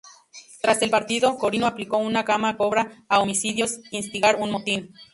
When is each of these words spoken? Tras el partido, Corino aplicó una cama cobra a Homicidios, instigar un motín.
Tras 0.63 0.81
el 0.81 0.89
partido, 0.89 1.37
Corino 1.37 1.67
aplicó 1.67 1.97
una 1.99 2.25
cama 2.25 2.57
cobra 2.57 3.05
a 3.07 3.19
Homicidios, 3.19 3.81
instigar 3.91 4.37
un 4.39 4.49
motín. 4.49 4.95